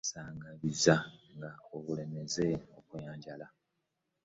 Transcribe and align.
Osagambiza 0.05 0.93
nga, 1.35 1.49
akimezezza 1.75 2.47
okw’enjala. 2.79 3.47